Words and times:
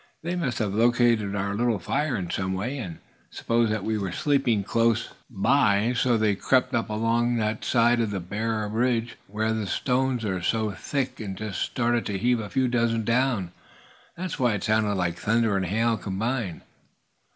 "They 0.23 0.35
must 0.35 0.57
have 0.57 0.73
located 0.73 1.35
our 1.35 1.53
little 1.53 1.77
fire 1.77 2.15
in 2.15 2.31
some 2.31 2.53
way, 2.53 2.79
and 2.79 2.97
supposed 3.29 3.71
that 3.71 3.83
we 3.83 3.99
were 3.99 4.11
sleeping 4.11 4.63
close 4.63 5.09
by. 5.29 5.93
So 5.95 6.17
they 6.17 6.33
crept 6.33 6.73
up 6.73 6.89
along 6.89 7.35
the 7.35 7.59
side 7.61 7.99
of 7.99 8.09
that 8.09 8.27
bare 8.27 8.67
ridge, 8.67 9.17
where 9.27 9.53
the 9.53 9.67
stones 9.67 10.25
are 10.25 10.41
so 10.41 10.71
thick, 10.71 11.19
and 11.19 11.37
just 11.37 11.61
started 11.61 12.07
to 12.07 12.17
heave 12.17 12.39
a 12.39 12.49
few 12.49 12.67
dozen 12.67 13.03
down. 13.03 13.51
That's 14.17 14.39
why 14.39 14.53
it 14.55 14.63
sounded 14.63 14.95
like 14.95 15.19
thunder 15.19 15.55
and 15.55 15.67
hail 15.67 15.97
combined." 15.97 16.61